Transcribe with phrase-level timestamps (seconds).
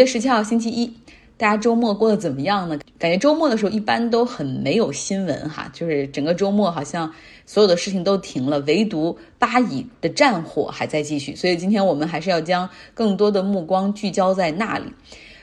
[0.00, 0.90] 月十七号星期一，
[1.36, 2.78] 大家周末过得怎么样呢？
[2.98, 7.12] 感觉周末的时候一般都很没有新闻哈，就是整个周末好像
[7.44, 11.36] 所有的事情都停了，唯独巴以的战火还在继续。
[11.36, 14.86] 所以今天我们还是要将更多的目光聚焦在那里。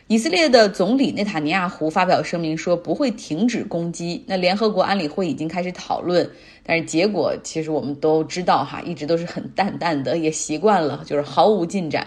[0.07, 4.24] 以色列的总理内塔尼亚胡发表声明说不会停止攻击。
[4.26, 6.28] 那联合国安理会已经开始讨论，
[6.68, 12.06] 但是结果其实我们都知道哈，一直都是很淡淡的，也习惯了，就是毫无进展。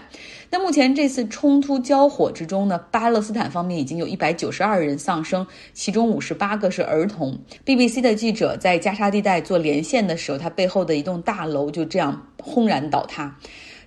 [0.51, 7.39] 那目前这次冲突交火之中呢，巴勒斯坦方面已经有一百九十二人丧生，其中五十八个是儿童。
[7.65, 13.35] BBC 的记者在加沙地带做连线的时候，他背后的一栋大楼就这样轰然倒塌。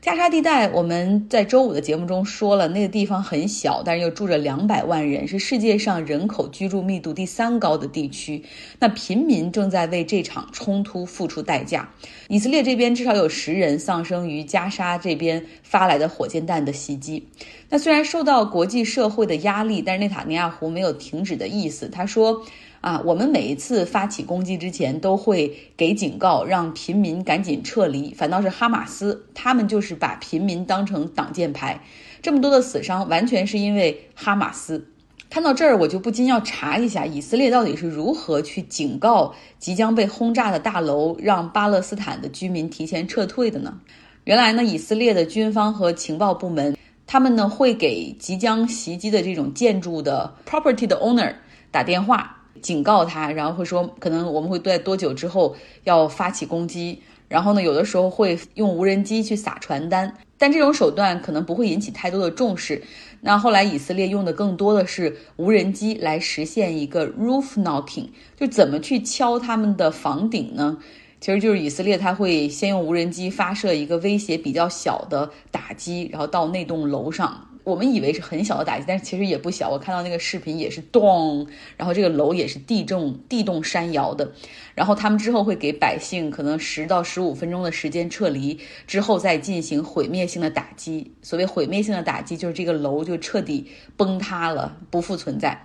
[0.05, 8.45] 加沙地带，我们在周五的节目中说了，那个地方很小，但是又住着两百万人，是世界上人口居住密度第三高的地区。
[8.79, 11.89] 那平民正在为这场冲突付出代价。
[12.29, 17.27] 以色列这边至少有十人丧生于加沙这边发来的火箭弹的袭击。
[17.71, 21.89] 那虽然受到国际社会的压力，但是内塔尼亚胡没有停止的意思。
[21.89, 22.45] 他说。
[22.85, 28.13] 啊，我们每一次发起攻击之前都会给警告，让平民赶紧撤离。
[28.13, 31.81] 反倒是哈马斯，他们就是把平民当成挡箭牌。
[32.21, 34.87] 这么多的死伤，完全是因为哈马斯。
[35.31, 43.81] 看到这儿，我就不禁要查一下，以色列到底是如何去警告即将被轰炸的大楼，让巴勒斯坦的居民提前撤退的呢？
[44.25, 46.77] 原来呢，以色列的军方和情报部门，
[47.07, 51.35] 他们呢会给即将袭击的这种建筑的 property 的 owner
[51.71, 52.43] 打电话。
[52.65, 56.99] 警告他，然后会说可能我们会在多久之后要发起攻击，
[57.29, 62.83] 然后呢，有的时候会用无人机去撒传单，但这种手段可能不会引起太多的重视。
[63.21, 70.79] 那后来以色列用的更多的是无人机来实现一个 roof knocking，就怎么去敲他们的房顶呢？
[71.21, 77.47] 其实就是以色列他会先用无人机发射一个威胁比较小的打击，然后到那栋楼上。
[77.65, 79.71] 我们以为是很小的打击，但是其实也不小。
[79.71, 81.47] 我看到那个视频也是咚，
[81.79, 84.33] 然后这个楼也是地震地动山摇的。
[84.75, 91.15] 然后他们之后会给百姓可能十到十五分钟的时间撤离，之后再进行毁灭性的打击。
[91.23, 95.65] 所谓毁灭性的打击，就是这个楼就彻底崩塌了，不复存在。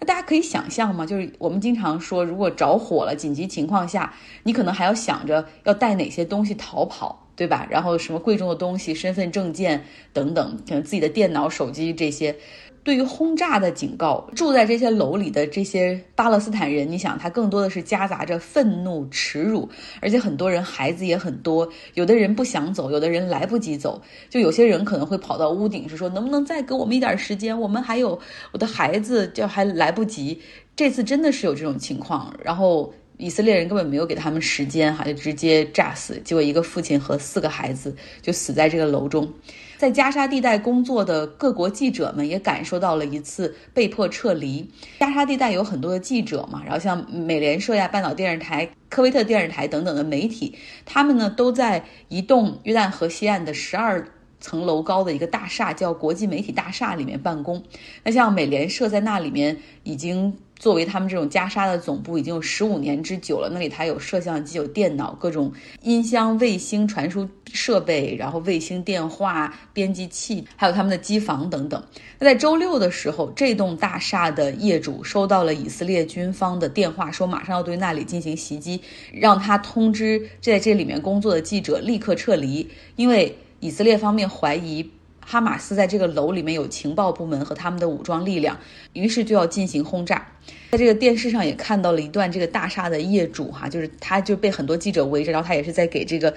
[0.00, 1.06] 那大家可以想象吗？
[1.06, 7.27] 就是我们经常说，如果着火了，紧急情况下，你可能还要想着要带哪些东西逃跑。
[7.38, 7.64] 对吧？
[7.70, 12.34] 然后什么贵重的东西、身份证件等等，可能自己的电脑、手机这些，
[12.82, 19.68] 对于轰炸的警告，住在这些楼里的这些巴勒斯坦人，你想，他更多的是夹杂着愤怒、耻辱，
[20.00, 27.60] 而且很多人孩子也很多，有的人不想走，有的人来不及走，就有些人可能会跑到屋顶，是说能不能再给我们一点时间？
[27.60, 28.18] 我们还有
[28.50, 30.42] 我的孩子，就还来不及。
[30.74, 32.92] 这次真的是有这种情况，然后。
[33.18, 36.20] 以色列人根本没有给他们时间，哈，就直接炸死。
[36.24, 39.30] 结果一个父亲和四个孩子就死在这个楼中。
[39.76, 44.68] 在加沙地带工作的各国记者们也感受到了一次被迫撤离。
[45.00, 54.04] 加沙地带有很多的记者嘛，然后像美联社呀、半岛电视台、科威特电视台等等的媒体，他们呢都在一栋约旦河西岸的十二
[54.40, 57.62] 层楼高的一个大厦，叫国际媒体大厦里面办公。
[58.02, 60.36] 那像美联社在那里面已经。
[60.58, 65.52] 作为他们这种加沙的总部已经有十五年之久了，那里它有摄像机、有电脑、各种
[65.82, 71.82] 音箱、卫星传输设备，然后卫星电话、编辑器，还有他们的机房等等。
[72.18, 78.80] 那在周六的时候，这栋大厦的业主收到了以色列军方的电话，说马上要对那里进行袭击，
[79.12, 84.90] 让他通知在这里面工作的记者立刻撤离，因为以色列方面怀疑。
[85.30, 88.58] 哈马斯在这个楼里面有情报部门和他们的武装力量，
[88.94, 90.26] 于是就要进行轰炸。
[90.70, 96.32] 在这个电视上也看到了一段这个大厦的业主哈，就是他就被很多记者围着，然后他也是在给这个。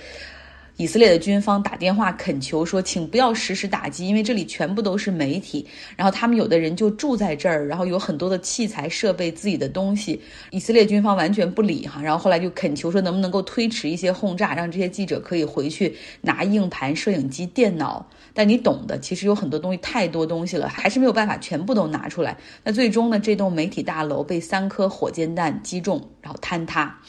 [0.77, 5.65] 以色列的军方打电话恳求说，请不要实施打击，因为这里全部都是媒体。
[5.95, 10.19] 然后他们有的人就住在这儿，然后有很多的器材设备、自己的东西。
[10.49, 18.05] 以色列军方完全不理哈，然后后来就恳求说，能不能够推迟一些轰炸，让这些记者可以回去拿硬盘、摄影机、电脑。
[18.33, 22.37] 但你懂的，其实有很多东西太多东西了，还是没有办法全部都拿出来。
[22.63, 26.99] 那最终呢，这栋媒体大楼被三颗火箭弹击中，然后坍塌。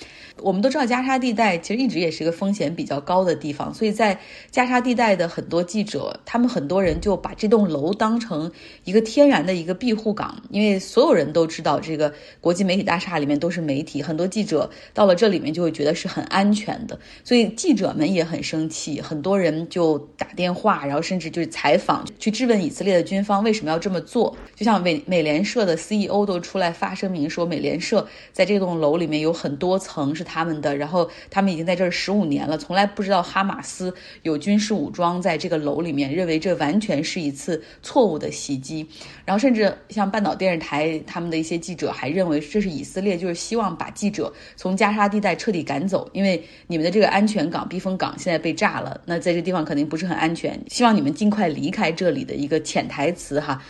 [0.40, 4.18] 我们都知道加沙地带其实一直也是一个风险比较高的地方，所以在
[4.50, 8.50] 加沙地带的很多记者，他们很多人就把这栋楼当成
[8.84, 30.14] 一个天然的一个庇护港，因为所有人都知道这个国际媒体大厦里面都是媒体，很多记者到了这里面就会觉得是很安全的，所以记者们也很生气，很多人就打电话，然后甚至就是采访去质问以色列的军方为什么要这么做，就像美美联社的 CEO 都出来发声明说，美联社在这栋楼里面有很多层。
[30.22, 38.86] 他们的，然后他们已经在这儿十五年了，从来不知道哈马斯有军事武装在这个楼里面，认为这完全是一次错误的袭击。
[39.24, 53.62] 然后甚至像半岛电视台他们的一些记者还认为这是以色列就是希望把记者从加沙地带彻底赶走，因为你们的这个安全港避风港现在被炸了，那在这地方肯定不是很安全，希望你们尽快离开这里的一个潜台词哈。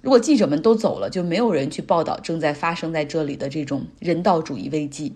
[0.00, 5.12] 如果记者们都走了，就没有人去报道正在发生在这里的这种人道主义危机。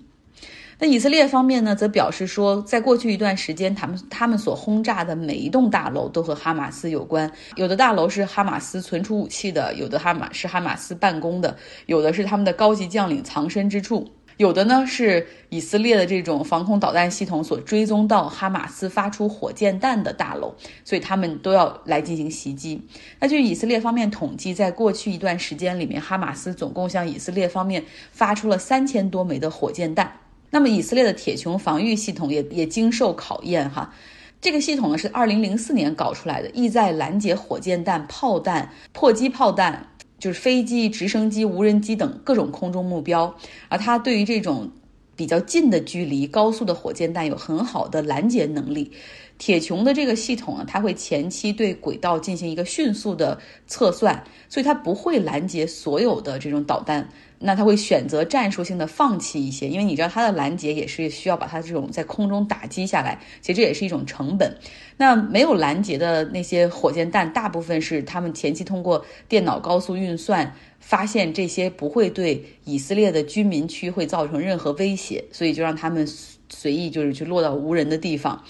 [0.83, 7.31] 那以色列方面呢，则表示说，在过去一段时间，他们他们所轰炸的每一栋大楼都和哈马斯有关。
[7.55, 11.57] 有的大楼是哈马斯存储武器的，有的哈马是哈马斯办公的，
[11.87, 14.11] 有的是他们的高级将领藏身之处。
[14.39, 20.53] 有的呢是以色列的这种防空导弹系统所追踪到哈马斯发出火箭弹的大楼，
[20.85, 22.83] 所以他们都要来进行袭击。
[23.21, 30.13] 那据以色列方面统计，在过去一段时间里面，哈马斯总共向以色列方面发出了三千多枚的火箭弹。
[30.53, 33.93] 那么以色列的铁穹防御系统也也经受考验哈。
[34.41, 39.89] 这个系统呢是二零零四年搞出来的，意在拦截火箭弹、炮弹、迫击炮弹。
[40.19, 43.35] 就是飞机、直升机、无人机等各种空中目标，
[43.69, 44.71] 而它对于这种
[45.17, 48.93] 比较近的距离、高速的火箭弹有很好的拦截能力。
[49.39, 57.09] 铁穹的这个系统呢，它会前期对轨道进行一个迅速的测算，所以它不会拦截所有的这种导弹。
[57.45, 64.57] 那它会选择战术性的放弃一些，因为你知道它的拦截也是需要把它这种在空中打击下来，其实这也是一种成本。
[64.97, 76.07] 那没有拦截的那些火箭弹，大部分是他们前期通过电脑高速运算发现这些不会对以色列的居民区会造成任何威胁，所以就让他们
[76.51, 78.45] 随意就是去落到无人的地方。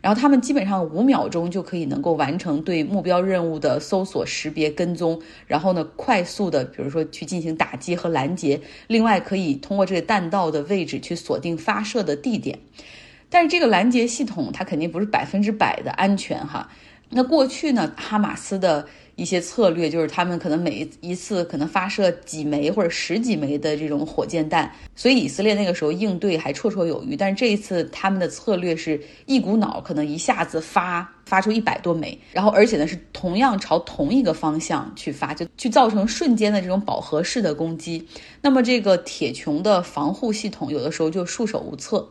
[0.00, 8.60] 然后他们基本上五秒钟就可以能够完成对目标任务的搜索、识别、跟踪，然后呢，快速的，比如说去进行打击和拦截。
[8.86, 12.60] 另外，可以通过这个弹道的位置去锁定发射的地点。
[13.28, 16.70] 但是这个拦截系统它肯定不是百分之百的安全哈。
[17.10, 18.86] 那过去呢，哈马斯的。
[19.18, 27.16] 一些策略就是他们可能每一次可能发射几枚或者十几枚的这种火箭弹，所以以色列那个时候应对还绰绰有余。
[27.16, 38.06] 但是这一次他们的策略是一股脑，可能一下子发发出一百多枚，然后而且呢是同样朝同一个方向去发，就去造成瞬间的这种饱和式的攻击。
[38.40, 42.08] 那么这个铁穹的防护系统有的时候就束手无策。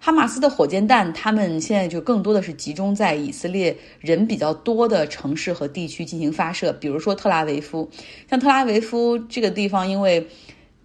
[0.00, 7.88] 哈马斯的火箭弹，他们现在就更多的是集中在以色列人比较多的城市和地区进行发射，比如说特拉维夫。
[8.30, 10.24] 像特拉维夫这个地方，因为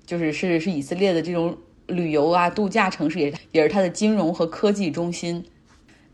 [0.06, 1.56] 就是是是以色列的这种
[1.88, 5.44] 旅游啊度假城市，也也是它的金融和科技中心。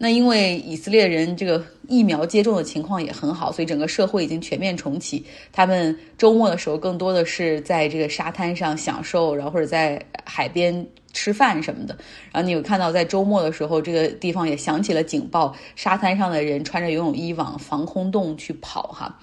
[0.01, 5.25] 那因为以色列人这个疫苗接种的情况也很好，所以整个社会已经全面重启。
[5.51, 11.97] 他们周末的时候更多的是在这个沙滩上享受，然后或者在海边吃饭什么的。
[12.31, 19.19] 然后你有看到在周末的时候，这个地方也响起了警报，沙滩上的人穿着游泳衣往防空洞去跑哈。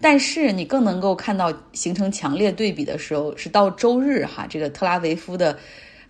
[0.00, 5.58] 但是你更能够看到形成强烈对比的时候，是到周日哈，这个特拉维夫的。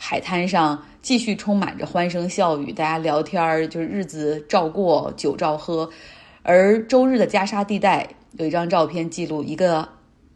[0.01, 5.91] 海滩上继续充满着欢声笑语，大家聊天儿，就是日子照过，酒照喝。
[6.45, 9.89] 而周日的加沙地带有一张照片记录，一个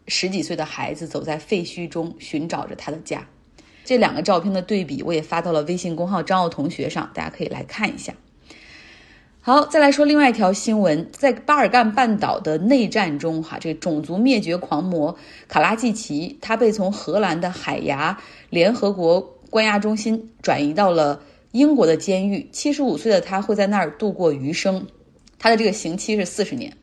[0.09, 3.25] 十几岁的孩子走在废墟中寻找着他的家。
[3.83, 8.13] 这两个照片的对比，我也发到了微信公号张奥同学上，大家可以来看一下。
[9.41, 18.17] 好，再来说另外一条新闻，在巴尔干半岛的内战中，哈，这种族灭绝狂魔卡拉季奇，他被从荷兰的海牙
[18.49, 19.29] 联合国。
[19.49, 21.21] 关押中心转移到了
[21.51, 24.87] 英国的监狱，七十五岁的他会在那儿度过余生。
[25.37, 26.75] 他的这个刑期是四十年。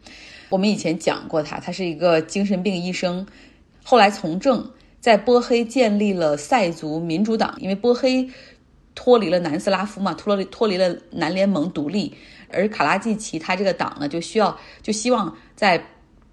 [0.50, 3.26] 我们以前讲过他，他是一个精神病医生，
[3.82, 7.54] 后来从政，在波黑建立了塞族民主党。
[7.58, 8.28] 因为波黑
[8.94, 12.14] 脱离了南斯拉夫嘛，脱离脱离了南联盟独立，
[12.52, 15.82] 而卡拉季奇他这个党呢，就需要就希望在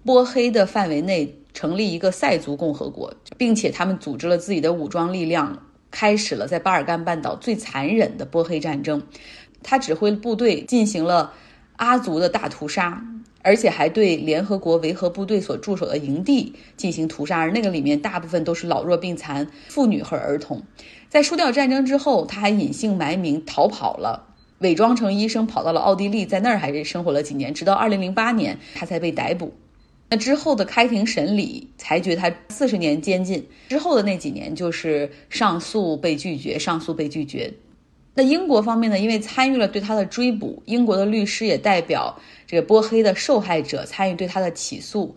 [0.04, 5.58] 波黑的范围内成立一个塞族共和国，并且他们组织了自己的武装力量。
[5.90, 9.02] 开始了在巴尔干半岛最残忍的波黑战争，
[9.62, 11.32] 他指挥部队进行了
[11.76, 13.02] 阿族的大屠杀，
[13.42, 20.62] 而且还对联合国维和部队所驻守的营地进行屠杀，而那个里面大部分都是老弱病残、妇女和儿童。
[21.08, 29.54] 在输掉战争之后，他还隐姓埋名逃跑了，伪装成医生跑到了奥地利，在那儿还是生活了几年，直到二零零八年他才被逮捕。
[30.10, 37.52] 那之后的开庭审理裁决他四十年监禁，之后的那几年就是上诉被拒绝，上诉被拒绝。
[38.18, 38.98] 那英国方面呢？
[38.98, 45.14] 因为参与了对他的追捕，英国的律师也代表这个波黑的受害者参与对他的起诉。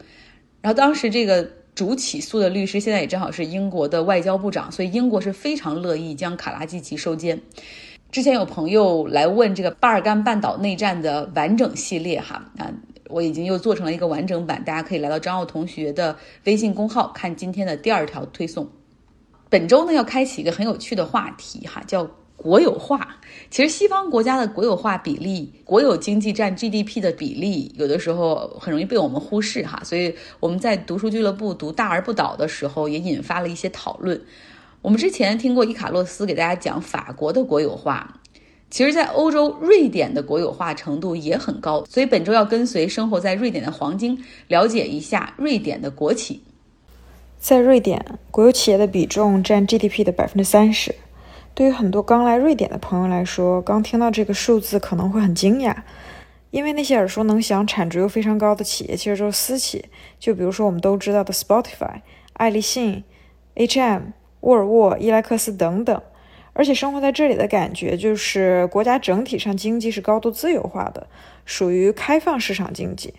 [0.61, 7.41] 然后当时这个主起诉的律师现在也正好是英国的外交部长，所以英国是非常乐意将卡拉季奇收监。
[8.11, 12.71] 之前有朋友来问这个巴尔干半岛内战的完整系列，哈啊。
[13.09, 18.69] 我已经又做成了一个完整版，大家可以来到张奥同学的微信公号看今天的第二条推送。
[19.49, 22.09] 本周呢要开启一个很有趣的话题哈，叫
[22.41, 23.17] 国有化。
[23.49, 29.79] 其实西方国家的国有化比例，国有经济占 GDP 的比例，有的时候很容易被我们忽视哈。
[29.83, 34.19] 所以我们在读书俱乐部读《大而不倒》的时候，也引发了一些讨论。
[34.81, 38.19] 我们之前听过伊卡洛斯给大家讲法国的国有化。
[38.69, 46.41] 其实，在欧洲，瑞典的国有化程度也很高，所以本周要跟随生活在瑞典的黄金，了解一下瑞典的国企。
[47.37, 50.95] 在瑞典，国有企业的比重占 GDP 的百分之三十。
[51.53, 55.75] 对于很多刚来瑞典的朋友来说，刚听到这个数字可能会很惊讶，
[56.49, 59.85] 因为那些耳熟能详、产值又非常高的企业其实都是私企，
[60.19, 62.01] 就比如说我们都知道的 Spotify、
[62.33, 63.03] 爱立信、
[63.55, 64.01] H&M、
[64.39, 66.01] 沃尔沃、伊莱克斯等等。
[66.53, 71.07] 而且生活在这里的感觉就是，国家整体上经济是高度自由化的，
[71.45, 73.13] 属于开放市场经济。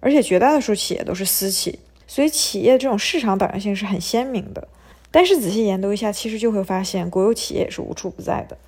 [0.00, 4.68] 而且绝大多数企业都是私企，所以企业这种市场导向性是很鲜明的。
[5.10, 8.58] 但是仔细研读一下，其实就会发现国有企业也是无处不在的。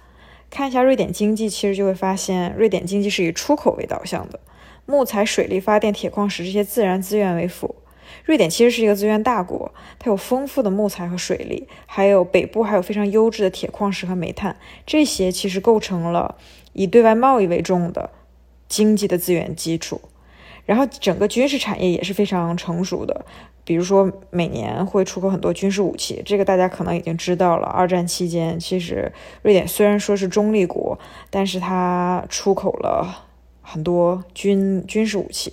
[0.48, 4.40] 看一下瑞典经济，其实就会发现，瑞典经济是以出口为导向的，
[4.86, 7.76] 木材、水力发电、铁矿石这些自然资源为辅。
[8.24, 16.36] 瑞典其实是一个资源大国，它有丰富的木材和水利，还有北部还有非常优质的铁矿石和煤炭，这些其实构成了
[16.72, 18.10] 以对外贸易为重的
[18.68, 20.00] 经济的资源基础。
[20.70, 23.24] 然后整个军事产业也是非常成熟的，
[23.64, 27.66] 比如说每年会出口很多军事武器，这个大家可能已经知道了。
[27.66, 29.10] 二战期间，其实
[29.42, 30.96] 瑞典虽然说是中立国，
[31.28, 33.26] 但是它出口了
[33.62, 35.52] 很多军军事武器。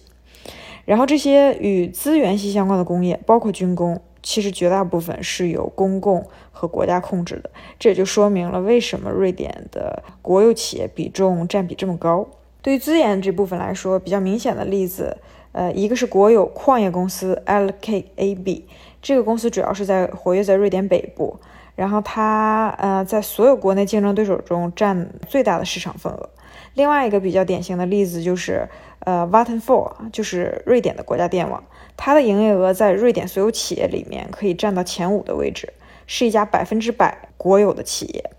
[0.86, 7.50] 然后这些与资源息相关的工业，包括军工，其实绝大部分是由公共和国家控制的。
[7.80, 12.28] 这也就说明了为什么瑞典的国有企业比重占比这么高。
[12.62, 15.18] 对于资源这部分来说，比较明显的例子，
[15.52, 18.64] 呃，一个是国有矿业公司 LKAB，
[19.02, 21.40] 这个公司主要是在活跃在瑞典北部，
[21.76, 26.30] 然后它呃在所有国内竞争对手中占最大的市场份额。
[26.74, 28.68] 另外一个比较典型的例子就是，
[29.00, 31.64] 呃 v a t t e n f o r 就是瑞典的国家电网，
[31.96, 35.74] 它的营业额在瑞典所有企业里面可以占到前五的位置，
[36.06, 38.30] 是一家百分之百国有的企业。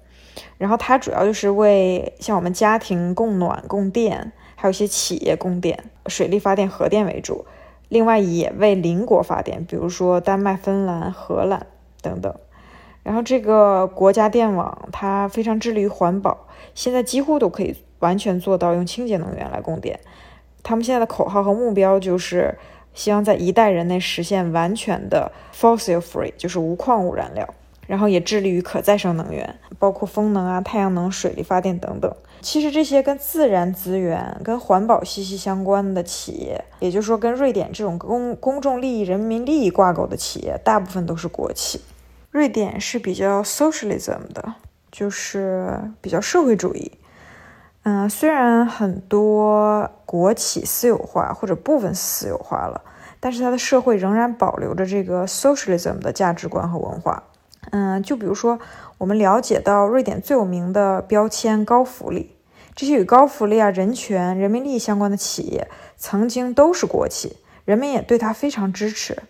[0.59, 7.47] 然后它主要就是为像我们家庭供暖、供电，还有一些企业供电、水力发电、核电为主，
[7.89, 11.67] 另外也为邻国发电，比如说丹麦、芬兰、荷兰
[12.03, 12.35] 等等。
[13.03, 17.75] 然后这个国家电网它非常致力于环保，现在几乎都可以。
[18.01, 19.99] 完全做到用清洁能源来供电，
[20.63, 22.57] 他们现在的口号和目标就是
[22.95, 27.53] 希望在一代人内实现完全的 fossil free，就是无矿物燃料，
[27.89, 32.15] 然后也致力于可再生能源，包括风能啊、太阳能、水力发电等等。
[32.43, 41.81] 其实这些跟自然资源、跟环保息息相关的企业，也就是说跟瑞典这种公公众利益、人民利益挂钩的企业，大部分都是国企。
[42.31, 44.55] 瑞典是比较 socialism 的，
[44.93, 46.93] 就是比较社会主义。
[47.85, 52.83] 嗯，虽然很多国企私有化或者部分私有化了，
[53.19, 57.23] 但是它的社会仍然保留着这个 socialism 的价值观和文化。
[57.71, 58.59] 嗯，就比如说，
[58.99, 62.37] 我们了解到瑞典最有名的标签高福利，
[62.75, 69.23] 这些与高福利啊、人权、人民利益相关的企业，曾经都是国企，人们也对它非常支持。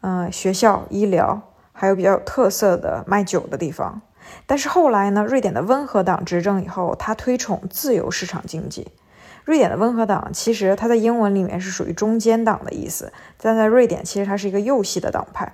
[0.00, 4.00] 嗯，学校、医疗，还有比较有特色的卖酒的地方。
[4.44, 5.24] 但是后来呢？
[5.24, 8.88] 瑞典的温和党执政以后，他推崇自由市场经济。
[9.44, 15.52] 瑞典的温和党其实它在英文里面是属于中间党的意思，但在瑞典其实它是一个右系的党派。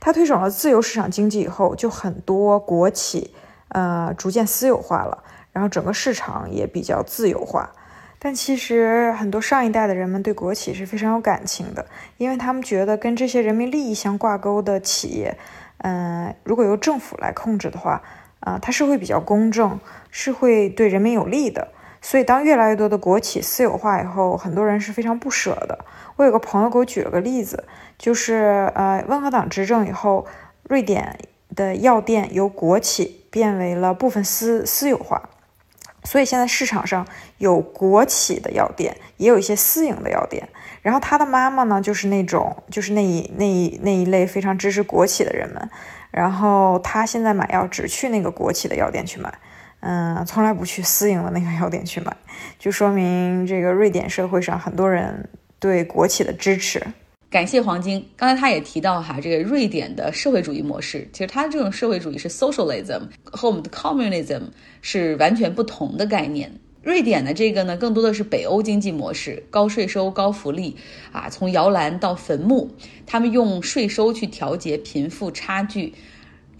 [0.00, 3.34] 他推崇了自由市场经济以后，就很多国企
[3.68, 5.22] 呃逐渐私有化了，
[5.52, 7.72] 然后整个市场也比较自由化。
[8.18, 11.86] 但其实很多上一代的人们对国企是非常有感情的，
[12.18, 15.38] 因为他们觉得跟这些人民利益相挂钩的企业。
[15.78, 18.02] 嗯，如果由政府来控制的话，
[18.40, 21.68] 啊，它是会比较公正，是会对人民有利的。
[22.02, 25.84] 所以，当越来越多的国企私有化以后，很多人是非常不舍的。
[26.16, 27.64] 我有个朋友给我举了个例子，
[27.98, 30.26] 就是呃，温和党执政以后，
[30.64, 31.18] 瑞典
[31.54, 35.28] 的药店由国企变为了部分私私有化。
[36.04, 40.48] 所以现在市场上有国企的药店，也有一些私营的药店。
[40.80, 45.68] 然后他的妈妈呢，就是那种就是那一那一那一类非常支持国企的人们。
[46.10, 49.30] 然后他现在买药只去那个国企的药店去买，
[49.80, 52.16] 嗯，从来不去私营的那个药店去买，
[52.58, 56.82] 就说明这个瑞典社会上很多人对国企的支持。
[57.30, 58.04] 感谢黄金。
[58.16, 64.42] 刚才他也提到哈，这个瑞典的社会主义模式，其实它这种社会主义是 socialism，和我们的 communism
[64.82, 66.52] 是完全不同的概念。
[66.82, 70.76] 瑞典的这个呢，更多的是北欧经济模式，高税收、高福利
[71.12, 72.68] 啊，从摇篮到坟墓，
[73.06, 75.94] 他们用税收去调节贫富差距。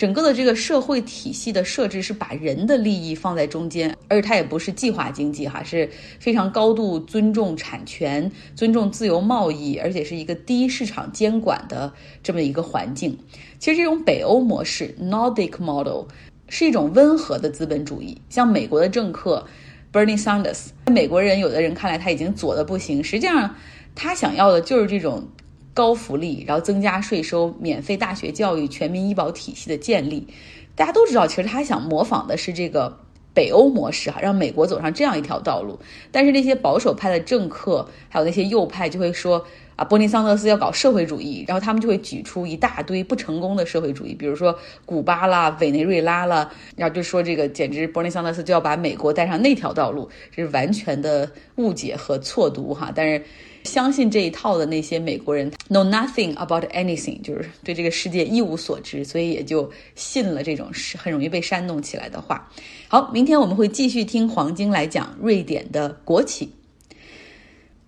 [0.00, 5.87] 整个的这个社会体系的设置是把人的利益放在中间，而且它也不是计划经济哈，是
[6.19, 11.92] 非常高度尊重产权、尊重自由贸易，而且是一个低市场监管的
[12.23, 13.14] 这么一个环境。
[13.59, 16.07] 其实这种北欧模式 （Nordic Model）
[16.49, 18.16] 是一种温和的资本主义。
[18.30, 19.47] 像美国的政客
[19.92, 23.54] Bernie Sanders，美国人有的人看来他已经左的不行，实际上
[23.95, 25.28] 他想要的就是这种。
[25.73, 30.27] 高福利，然后增加税收，免费大学教育，全民医保体系的建立，
[30.75, 32.99] 大家都知道，其实他想模仿的是这个
[33.33, 35.79] 北欧模式哈，让美国走上这样一条道路。
[36.11, 39.47] 但是那些保守派的政客，还有那些右派就会说
[39.77, 52.91] 啊，波尼桑德斯要搞社会主义，然后他们就会举出一大堆不成功的社会主义，比如说古巴啦、委内瑞拉啦，然后就说这个简直波尼桑德斯就要把美国带上那条道路，这是完全的误解和错读哈。
[52.93, 53.23] 但是。
[53.64, 62.50] 相信这一套的那些美国人，know nothing about anything，就是对这个世界一无所知，所以也就信了这种是很容易被煽动起来的话。
[62.88, 66.50] 好，明天我们会继续听黄晶来讲瑞典的国企。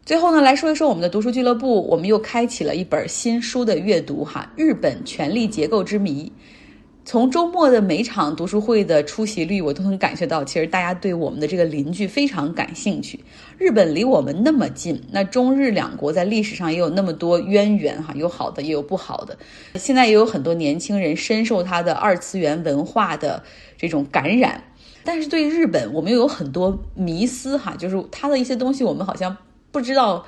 [0.04, 6.24] 最后呢，来说一说我们的读书俱乐部，我们又开启了一本新书的阅读哈，《日本权力结构之谜》。
[7.04, 13.18] 从周末的每场读书会的出席率，我都能感觉到，其实大家对我们的这个邻居非常感兴趣。
[13.58, 19.36] 日本离我们那么近，那中日两国在历史上也有那么多渊源哈，有好的也有不好的。
[19.74, 23.42] 现在也有很多年轻人深受它的二次元文化的
[23.76, 24.62] 这种感染，
[25.02, 29.36] 但是对日本，我们又有很多迷思哈，就是它的一些东西，我们好像
[29.72, 30.24] 不知道。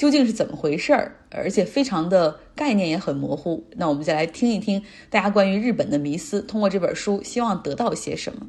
[0.00, 1.14] 究竟是怎么回事儿？
[1.30, 3.62] 而且非常的概念也很模糊。
[3.76, 8.40] 那我们就来听一听大家关于日本的迷思，通过这本书希望得到些什么？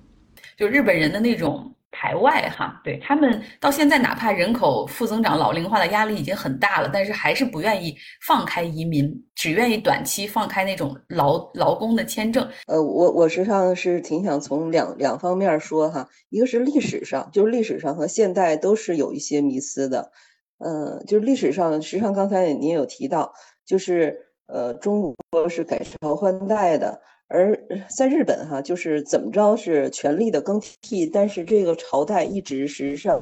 [0.55, 7.93] 就日本人的那种排外哈，对他们到现在哪怕人口负增长、老龄化的压力已经很大了，但是还是不愿意
[8.25, 12.47] 放开移民，只愿意短期放开那种劳劳工的签证。
[12.67, 20.13] 呃，我我实际上是挺想从两两方面说哈，一个是历史上，就是历史上和现代都是有一些迷思的。
[20.63, 23.33] 嗯，就是历史上，实际上刚才您也有提到，
[23.65, 27.57] 就是呃，中国是改朝换代的，而
[27.97, 33.21] 在日本哈，就是怎么着是权力的更替，但是这个朝代一直实际上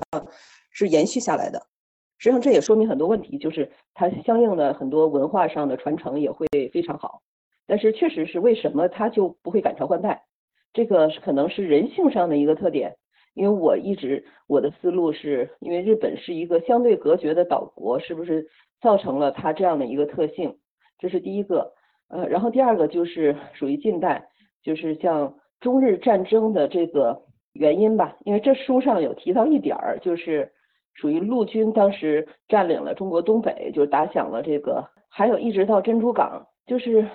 [0.71, 1.65] 是延续下来的。
[2.17, 7.21] 实际上这也说明很多问题，就是它相应的很多文化上的传承也会非常好。
[7.65, 10.25] 但是确实是为什么它就不会改朝换代？
[10.73, 12.97] 这个可能是人性上的一个特点。
[13.39, 18.45] 因为我一直我的思路是，因为日本是一个相对隔绝的岛国，是不是
[18.82, 20.58] 造成了它这样的一个特性？
[20.99, 21.71] 这是第一个。
[22.10, 24.28] 呃，然后第二个就是属于近代，
[24.62, 27.21] 就是像中日战争的这个
[27.54, 28.17] 原因吧。
[28.25, 30.52] 因为这书上有提到一点儿，就是
[30.93, 37.08] 属于陆军当时占领了中国东北，就打响了这个，还有一直到珍珠港，就是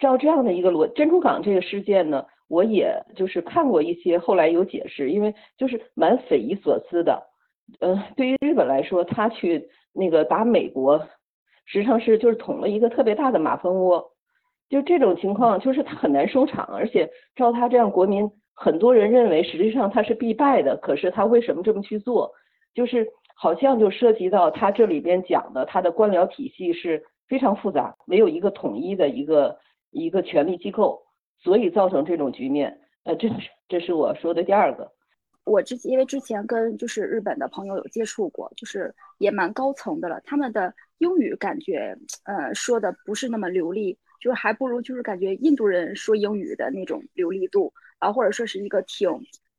[0.00, 2.26] 照这样的一个逻，珍珠港这个事件呢。
[2.50, 7.22] 我也就是看过一些，后来有解释，因为就是蛮匪夷所思的。
[7.78, 10.98] 嗯，对于日本来说，他去那个打美国，
[11.64, 14.04] 实际上是就是捅了一个特别大的马蜂窝。
[14.68, 20.76] 就这种情况，就是他很难收场，而且照他这样，国民很多人认为实际上他是必败的。
[20.76, 22.32] 可是他为什么这么去做？
[22.74, 29.56] 就是好像就涉及到他这里边讲的，他的官僚体系是非常复杂，没有一个统一的一个
[29.92, 31.00] 一个权力机构。
[31.42, 33.34] 所以造成这种局面，呃，这是
[33.68, 34.92] 这是我说的第二个。
[35.44, 49.10] 我之因为之前跟就是日本的朋友有接触过，就是也蛮高层的了，他们的英语感觉呃说的不是那么流利，就是还不如就是感觉印度人说英语的那种流利度，然后或者说是一个挺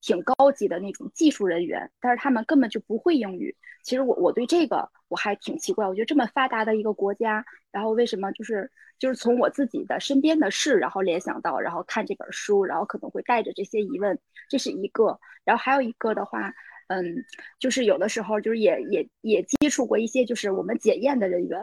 [0.02, 3.56] 挺高级的那种技术人员，但是他们根本就不会英语。
[3.84, 14.18] 其实我我对这个我还挺奇怪，我觉得这么发达的一个国家，然后为什么就是就是从我自己的身边的事，然后联想到，然后看这本书，然后可能会带着这些疑问，
[14.50, 15.20] 这是一个。
[15.44, 16.54] 然后还有一个的话，
[16.88, 17.26] 嗯，
[17.60, 21.60] 就是有的时候就是也也也接触过一些就是我们检验的人员，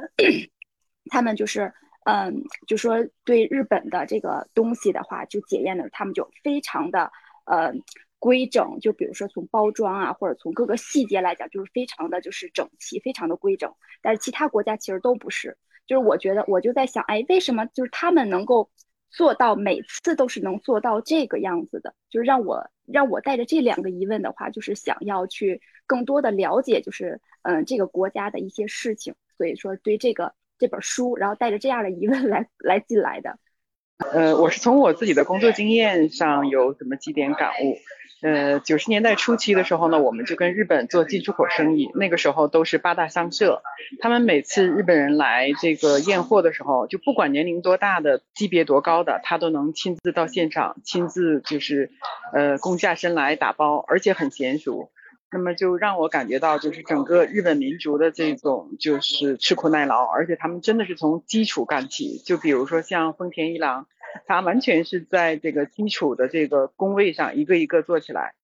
[1.10, 1.72] 他们就是
[2.04, 7.10] 嗯，就说对日本的这个东西的话，就检验的他们就非常的
[7.44, 7.72] 呃。
[8.18, 13.72] 规整，就比如说从包装啊，或者从各个细节来讲，就是非常的就是整齐，非常的规整。
[14.02, 15.56] 但是其他国家其实都不是。
[15.86, 18.68] 就是我觉得，我就在想，哎，为什么就是他们能够
[19.08, 21.94] 做到每次都是能做到这个样子的？
[22.10, 29.14] 就是让我让我带着这两个疑问的话，就是想要去更多的了解，就是嗯这个国家的一些事情。
[29.36, 33.38] 所以说对这个这本书，然后带着这样的疑问 来来进来的？
[34.12, 37.78] 呃，我是从我自己的工作经验上有这么几点感悟。
[38.20, 43.62] 呃，九十年代初期的时候呢，我们就跟日本做进出口生意，那个时候都是八大商社，
[44.00, 51.92] 他们每次日本人来这个验货的时候，就不管年龄多大的、级别多高的，他都能亲自到现场，亲自就是
[52.34, 54.90] 呃躬下身来打包，而且很娴熟。
[55.30, 63.86] 那么就让我感觉到，就是整个日本民族的这种就是吃苦耐劳，而且他们真的是从基础干起，就比如说像丰田一郎。
[64.26, 68.34] 它完全是在这个基础的这个工位上一个一个做起来，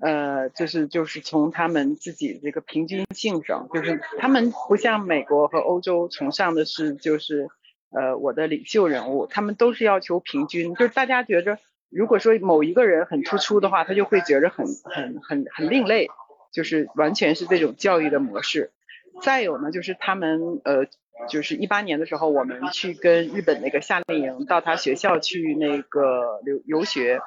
[0.00, 7.48] 呃，就是就是从他们自己这个平均性上，就是他们不像美国和欧洲崇尚的是就是
[7.90, 11.58] 呃我的领袖人物，他们都是要求平均，就是大家觉着
[11.90, 16.08] 如果说某一个人很突出的话，他就会觉着很很很很另类，
[16.52, 18.70] 就是完全是这种教育的模式。
[19.22, 20.86] 再有呢，就是他们呃。
[21.28, 27.20] 就是一八年的时候，我们去跟日本那个夏令营到他学校去那个留游学，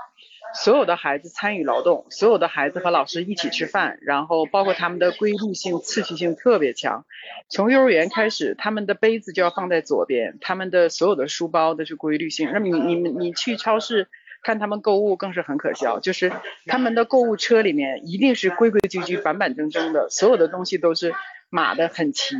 [0.55, 7.05] 所有的孩子参与劳动，所有的孩子和老师一起吃饭，然后包括他们的规律性、次序性特别强。
[7.49, 12.51] 从幼儿园开始，他们的杯子就要放在左边，他们的所有的书包都是规律性。
[12.51, 14.07] 那么你你们你去超市
[14.41, 16.31] 看他们购物更是很可笑，就是
[16.65, 21.13] 他们的购物车里面一定是规规矩矩、板板正正的，所有的东西都是。
[21.53, 22.35] 码的很齐，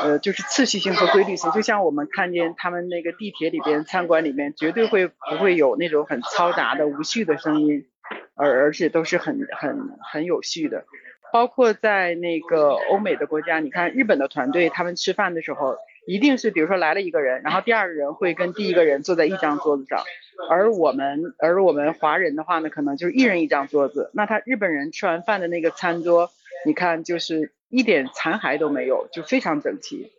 [0.00, 7.84] 呃，就是次序性和规律性，就像我们看见他们那个地铁里边、餐馆里面，绝对会不会有那种很嘈杂的无序的声音，
[8.36, 9.76] 而而且都是很很
[10.12, 10.84] 很有序的。
[11.32, 20.04] 包括在那个欧美的国家，你看日本的团队，他们吃饭的时候，一定是比如说来了一个人，然后第二个人会跟第一个人坐在一张桌子上，
[20.48, 24.12] 而我们而我们华人的话呢，可能就是一人一张桌子。
[24.14, 26.30] 那他日本人吃完饭的那个餐桌，
[26.64, 27.50] 你看就是。
[27.72, 30.12] 一点残骸都没有，就非常整齐。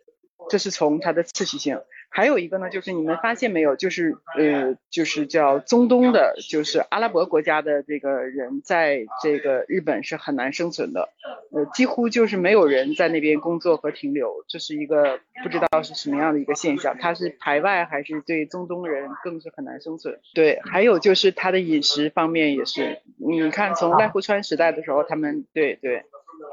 [0.50, 1.80] 这是从它的次序性。
[2.10, 11.08] 还有一个呢，就是你们发现没有，就是呃，就是叫中东的，就是阿拉伯国家的这个人，在这个日本是很难生存的。
[11.50, 16.96] 呃，几乎就是没有人在那边工作和停留，这是一个不知道是什么样的一个现象。
[17.00, 20.20] 它是排外还是对中东人更是很难生存？
[20.34, 26.04] 对，还有就是它的饮食方面也是，你看从濑户川时代的时候，他们对对。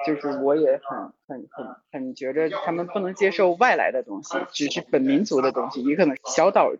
[0.06, 6.72] 就是我也很很很很觉得他们不能接受外来的东西，只是本民族的东西，也可能小岛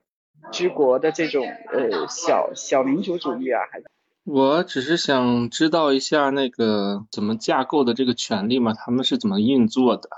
[0.52, 3.82] 之国的这种呃小小民族主义啊，还。
[4.24, 10.10] 我只是想知道一下那个怎么架构的这个权利嘛，他们是怎么运作的？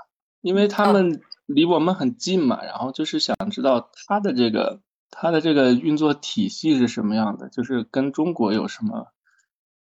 [0.42, 9.08] 因为他们离我们很近嘛，然后就是想知道他的这个他的这个运作体系是什么样的，就是跟中国有什么。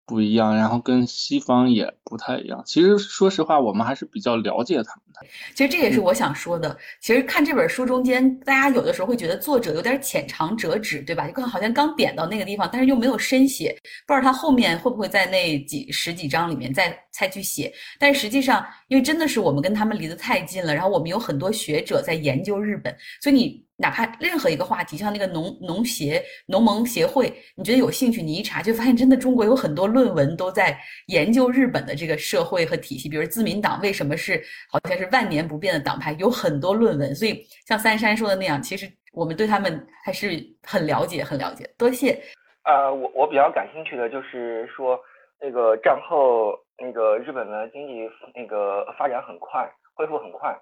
[0.08, 2.62] 不一样，然后跟西方也不太一样。
[2.64, 5.20] 其实说实话，我们还是比较了解他们的。
[5.54, 6.74] 其实这也是我想说的。
[7.00, 11.28] 其实看这本书中间，大家有的时候会觉得作者有点浅尝辄止，对吧？
[11.28, 17.70] 就好像刚点到那个地方，但是又没有深写，不知道他后面会不会在那几十几章里面再再去写。
[17.98, 23.67] 但是实际上，因为真的是我们跟他们离得太近了，然后我们有很多学者在研究日本，所以你。
[23.80, 33.08] 哪怕任何一个话题，像那个农农协农盟协会，你觉得有兴趣，你一查就发现，真的中国有很多论文都在研究日本的这个社会和体系。
[33.08, 37.14] 比如自民党为什么是好像是万年不变的党派，有很多论文。
[37.14, 41.64] 所以像三山说的那样，其实我们对他们还是很了解，很了解。
[41.78, 42.20] 多谢。
[42.64, 44.98] 呃，我我比较感兴趣的就是说，
[45.40, 50.52] 那个战后那个日本的经济那个发展很快，恢复很快，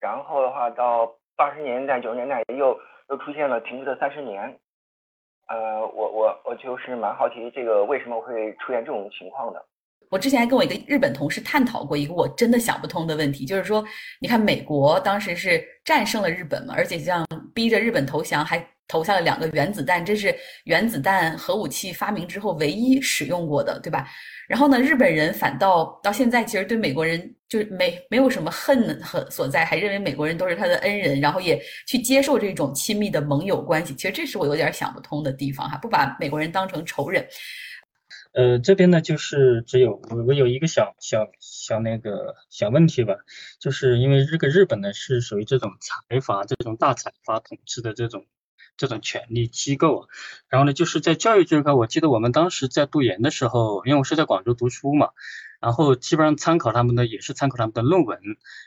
[0.00, 1.14] 然后的话到。
[1.36, 2.78] 八十年代、九十年代又
[3.10, 4.42] 又出现了停滞的三十年，
[5.48, 9.64] 呃，我我我就是蛮好奇这个为什么会出现这种情况的。
[10.10, 13.84] 我之前还跟我一个日本同事探讨过一个我真的想不通的问题，就是说，
[14.20, 24.06] 你看美国当时是战胜了日本嘛，而且像逼着日本投降，还投下了两个原子弹，这是原子弹核武器发明之后唯一使用过的，对吧？
[24.46, 33.94] 然后呢，日本人反倒到现在其实对美国人就是没没有什么恨和所在，还认为美国人都是他的恩人，然后也去接受这种亲密的盟友关系。
[33.94, 37.26] 其实这是我有点想不通的地方哈，不把美国人当成仇人。
[38.34, 43.14] 呃，这边呢就是只有我我有一个小小小那个小问题吧，
[43.58, 48.26] 就是因为这个日本呢是属于这种财阀这种大财阀统治的这种。
[48.76, 50.08] 这种权力机构，
[50.48, 55.10] 然后呢，就是在教育这一块，我记得我们当时在读研的时候，因为我是在广州读书嘛，
[55.60, 58.20] 然后基本上参考他们的也是参考他们的论文，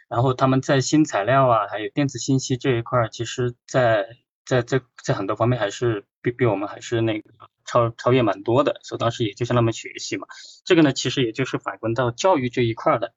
[0.07, 4.05] 然后他们在新材料啊，还有电子信息这一块，其实在
[4.45, 7.29] 在在在很多方面还是比比我们还是那个
[7.65, 10.27] 超超越蛮多的，所以当时也就向他们学习嘛。
[10.63, 13.13] 这个呢，其实也就是反观到教育这一块的，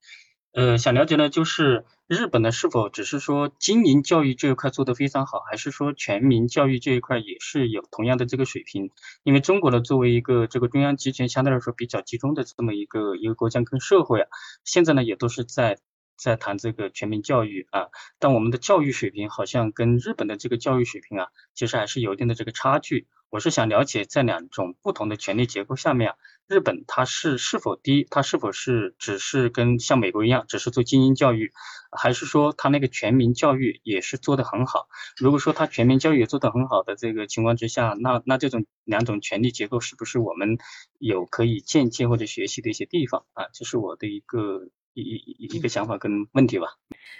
[0.53, 8.90] 呃，想了解呢，就是日本呢是否只是说经营教育这一块做得非常好，还是说全民教育这一块也是有同样的这个水平？
[9.23, 14.29] 因为中国呢作为一个这个中央集权相对来说比较集中的这么一个一个国家跟社会啊，
[14.64, 15.79] 现在呢也都是在。
[16.23, 23.07] 在谈这个全民教育啊，但我们的教育水平好像跟日本的这个教育水平啊，其实还是有一定的这个差距。
[23.31, 26.16] 我是想了解，在两种不同的权力结构下面啊，
[26.49, 31.53] 日本它是是否第一，它是否是只是跟像美国一样，只是做精英教育，
[31.93, 34.88] 还是说它那个全民教育也是做得很好？
[35.16, 40.59] 如果说它全民教育也做得很好的这个情况之下，那那这种两种权力结构是不是我们
[40.99, 43.47] 有可以借鉴或者学习的一些地方啊？
[43.55, 44.71] 这是我的一个。
[45.01, 46.67] 一一一个想法跟问题吧。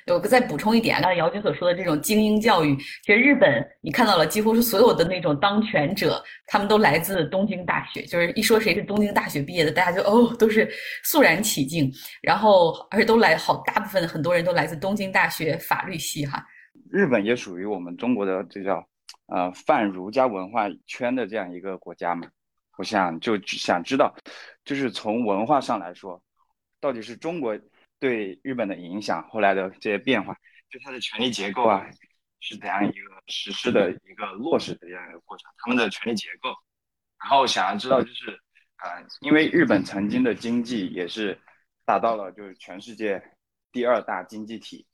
[0.07, 8.03] 我再补充一点，刚才姚军所说的这种精英教育，其实日本你看到了，几乎是所有的那种当权者，他们都来自东京大学。
[8.07, 10.69] 就是一说谁是东京大学毕业的，大家就哦都是
[11.05, 11.93] 肃然起敬。
[12.23, 16.45] 然后而且都来好大部分很多人都来自东京大学法律系哈。
[16.91, 18.85] 日本也属于我们中国的这叫
[19.27, 22.27] 呃泛儒家文化圈的这样一个国家嘛。
[22.79, 24.13] 我想就想知道，
[24.65, 26.21] 就是从文化上来说。
[26.83, 27.55] 到底是中国
[28.01, 30.35] 对日本的影响，后来的这些变化，
[30.71, 31.87] 就它的权力结构啊，
[32.41, 35.49] 是怎样一个实施的一个落实的这样一个过程？
[35.59, 36.49] 他们的权力结构，
[37.23, 38.31] 然后想要知道就是，
[38.83, 41.39] 呃，因为日本曾经的经济也是
[41.85, 43.23] 达到了就是全世界
[43.71, 44.87] 第二大经济体，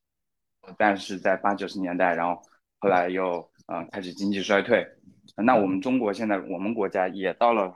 [0.77, 2.43] 但是在八九十年代，然后
[2.81, 4.85] 后来又嗯开始经济衰退，
[5.37, 7.73] 那我们中国现在我们国家也到了。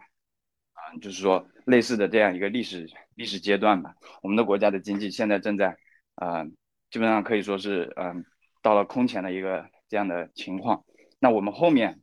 [1.00, 5.76] 就是说，类似的这样一个历史历史阶段吧，我们的国家的经济现在正在，
[6.16, 6.44] 呃，
[6.90, 8.24] 基本上可以说是，嗯，
[8.62, 10.84] 到了空前的一个这样的情况。
[11.18, 12.00] 那我们后面，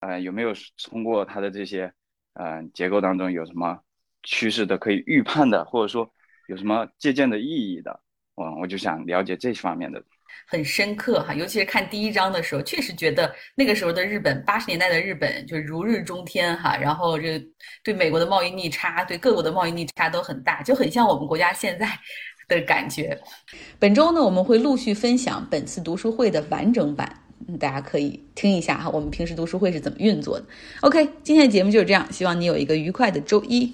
[0.00, 0.52] 呃，有没有
[0.84, 1.92] 通过它的这些，
[2.34, 3.80] 嗯，结构当中有什么
[4.22, 6.12] 趋势的可以预判的，或者说
[6.48, 8.00] 有什么借鉴的意义的？
[8.34, 10.02] 我我就想了解这方面的。
[10.46, 16.76] 很深刻哈，尤其是看第一章的时候，确实觉得那个时候的日本，八十年代的日本就如日中天哈。
[16.76, 17.40] 然后这
[17.84, 21.88] 对美国的贸易逆差，对各国的贸易逆差都很大，就很像我们国家现在
[22.48, 23.16] 的感觉。
[23.78, 27.14] 本周呢，我们会陆续分享本次读书会的完整版，
[27.58, 30.46] 大家可以听一下哈，我们平时读书会是怎么运作的。
[30.80, 33.72] OK，今天的节目就是这样，希望你有一个愉快的周一。